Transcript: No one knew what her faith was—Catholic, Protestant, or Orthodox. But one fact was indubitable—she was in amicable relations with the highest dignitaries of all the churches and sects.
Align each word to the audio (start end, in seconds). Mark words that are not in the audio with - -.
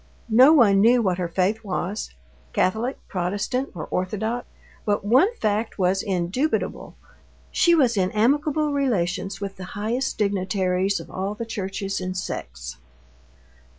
No 0.31 0.51
one 0.51 0.81
knew 0.81 0.99
what 1.03 1.19
her 1.19 1.27
faith 1.27 1.63
was—Catholic, 1.63 2.97
Protestant, 3.07 3.69
or 3.75 3.85
Orthodox. 3.91 4.47
But 4.83 5.05
one 5.05 5.31
fact 5.35 5.77
was 5.77 6.01
indubitable—she 6.01 7.75
was 7.75 7.95
in 7.95 8.09
amicable 8.09 8.73
relations 8.73 9.39
with 9.39 9.57
the 9.57 9.63
highest 9.77 10.17
dignitaries 10.17 10.99
of 10.99 11.11
all 11.11 11.35
the 11.35 11.45
churches 11.45 12.01
and 12.01 12.17
sects. 12.17 12.77